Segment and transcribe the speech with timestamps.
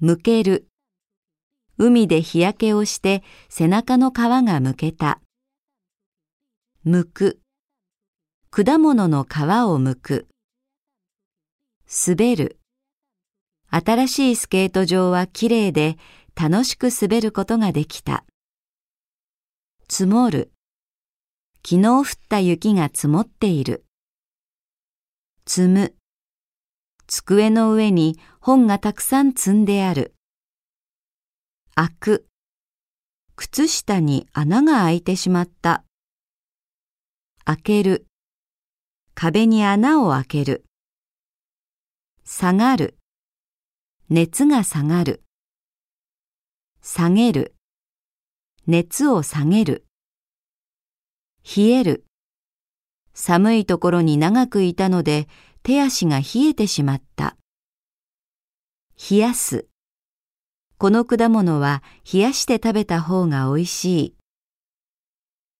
[0.00, 0.66] むける。
[1.78, 5.20] 海で日焼けをして背中の皮がむけた。
[6.82, 7.40] むく。
[8.50, 10.26] 果物の皮をむく。
[12.06, 12.58] 滑る。
[13.70, 15.96] 新しいスケート場はきれいで
[16.34, 18.24] 楽しく滑ることができた。
[19.88, 20.50] 積もる。
[21.64, 23.84] 昨日降った雪が積もっている。
[25.46, 25.94] 積む。
[27.06, 30.14] 机の上に本がたくさん積んである。
[31.74, 32.26] 開く。
[33.36, 35.84] 靴下に穴が開いてしまった。
[37.44, 38.06] 開ける。
[39.14, 40.64] 壁に穴を開ける。
[42.24, 42.96] 下がる。
[44.08, 45.22] 熱が下がる。
[46.80, 47.54] 下げる。
[48.66, 49.86] 熱を下げる。
[51.56, 52.06] 冷える。
[53.12, 55.28] 寒いところに長くいたので
[55.66, 57.38] 手足が冷えてしまった。
[59.10, 59.66] 冷やす。
[60.76, 61.82] この果物は
[62.12, 64.14] 冷やして食べた方が美味しい。